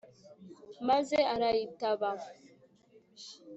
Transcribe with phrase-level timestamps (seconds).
[0.87, 2.09] maze arayitaba